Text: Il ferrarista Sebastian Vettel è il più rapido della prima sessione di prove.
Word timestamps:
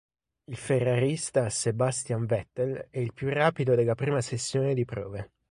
Il 0.45 0.57
ferrarista 0.57 1.47
Sebastian 1.51 2.25
Vettel 2.25 2.87
è 2.89 2.97
il 2.97 3.13
più 3.13 3.29
rapido 3.29 3.75
della 3.75 3.93
prima 3.93 4.19
sessione 4.19 4.73
di 4.73 4.83
prove. 4.83 5.33